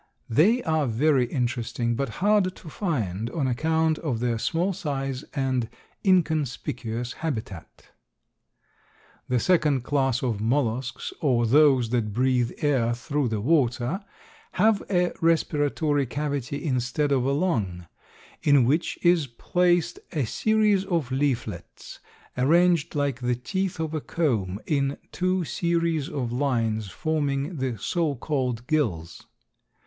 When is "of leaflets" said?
20.83-21.99